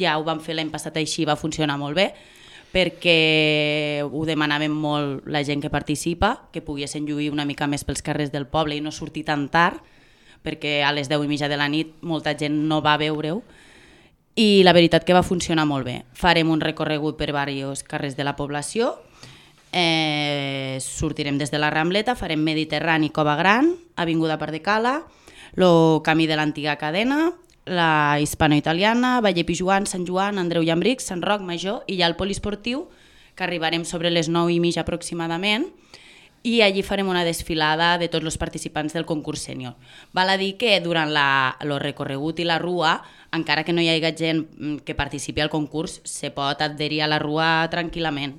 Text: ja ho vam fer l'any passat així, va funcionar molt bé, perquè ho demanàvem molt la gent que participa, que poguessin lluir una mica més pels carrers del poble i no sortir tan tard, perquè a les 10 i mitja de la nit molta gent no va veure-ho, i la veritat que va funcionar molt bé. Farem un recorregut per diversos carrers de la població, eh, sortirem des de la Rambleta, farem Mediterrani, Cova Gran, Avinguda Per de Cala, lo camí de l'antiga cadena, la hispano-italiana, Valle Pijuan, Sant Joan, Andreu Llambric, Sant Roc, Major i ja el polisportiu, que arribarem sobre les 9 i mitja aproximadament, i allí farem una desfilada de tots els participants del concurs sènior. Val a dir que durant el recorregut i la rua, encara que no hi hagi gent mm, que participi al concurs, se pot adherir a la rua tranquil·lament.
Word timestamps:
ja 0.00 0.16
ho 0.18 0.24
vam 0.24 0.40
fer 0.40 0.56
l'any 0.56 0.70
passat 0.72 0.96
així, 1.00 1.24
va 1.24 1.36
funcionar 1.36 1.78
molt 1.80 1.96
bé, 1.96 2.08
perquè 2.74 4.02
ho 4.02 4.24
demanàvem 4.26 4.72
molt 4.74 5.28
la 5.30 5.44
gent 5.46 5.62
que 5.62 5.70
participa, 5.70 6.48
que 6.50 6.62
poguessin 6.62 7.06
lluir 7.06 7.30
una 7.30 7.46
mica 7.46 7.68
més 7.70 7.86
pels 7.86 8.02
carrers 8.02 8.32
del 8.34 8.48
poble 8.50 8.74
i 8.74 8.82
no 8.82 8.90
sortir 8.90 9.24
tan 9.28 9.46
tard, 9.48 9.78
perquè 10.44 10.82
a 10.84 10.90
les 10.92 11.08
10 11.08 11.24
i 11.24 11.30
mitja 11.30 11.48
de 11.48 11.56
la 11.56 11.70
nit 11.70 11.94
molta 12.02 12.34
gent 12.36 12.56
no 12.68 12.82
va 12.82 12.98
veure-ho, 13.00 13.40
i 14.34 14.64
la 14.66 14.74
veritat 14.74 15.06
que 15.06 15.14
va 15.14 15.22
funcionar 15.22 15.64
molt 15.70 15.86
bé. 15.86 16.00
Farem 16.18 16.50
un 16.50 16.60
recorregut 16.60 17.16
per 17.16 17.30
diversos 17.30 17.84
carrers 17.86 18.16
de 18.18 18.26
la 18.26 18.34
població, 18.34 18.96
eh, 19.72 20.78
sortirem 20.80 21.38
des 21.38 21.50
de 21.50 21.58
la 21.58 21.70
Rambleta, 21.70 22.14
farem 22.14 22.42
Mediterrani, 22.42 23.10
Cova 23.10 23.36
Gran, 23.36 23.74
Avinguda 23.96 24.38
Per 24.38 24.50
de 24.50 24.62
Cala, 24.62 25.04
lo 25.54 26.02
camí 26.04 26.26
de 26.26 26.36
l'antiga 26.36 26.76
cadena, 26.76 27.32
la 27.64 28.18
hispano-italiana, 28.20 29.20
Valle 29.20 29.44
Pijuan, 29.44 29.86
Sant 29.86 30.06
Joan, 30.06 30.38
Andreu 30.38 30.62
Llambric, 30.62 31.00
Sant 31.00 31.22
Roc, 31.22 31.40
Major 31.40 31.82
i 31.86 31.98
ja 32.00 32.06
el 32.06 32.16
polisportiu, 32.16 32.88
que 33.34 33.44
arribarem 33.44 33.84
sobre 33.84 34.10
les 34.10 34.28
9 34.28 34.52
i 34.52 34.60
mitja 34.60 34.84
aproximadament, 34.84 35.66
i 36.44 36.60
allí 36.60 36.82
farem 36.84 37.08
una 37.08 37.24
desfilada 37.24 37.96
de 37.96 38.10
tots 38.12 38.26
els 38.28 38.36
participants 38.36 38.92
del 38.92 39.06
concurs 39.08 39.44
sènior. 39.48 39.78
Val 40.12 40.28
a 40.28 40.36
dir 40.36 40.58
que 40.60 40.76
durant 40.84 41.08
el 41.16 41.72
recorregut 41.80 42.38
i 42.38 42.44
la 42.44 42.58
rua, 42.60 42.98
encara 43.32 43.64
que 43.64 43.72
no 43.72 43.80
hi 43.80 43.88
hagi 43.88 44.12
gent 44.16 44.44
mm, 44.44 44.76
que 44.84 44.94
participi 44.94 45.40
al 45.40 45.50
concurs, 45.50 46.00
se 46.04 46.30
pot 46.30 46.60
adherir 46.60 47.02
a 47.02 47.08
la 47.08 47.18
rua 47.18 47.66
tranquil·lament. 47.70 48.32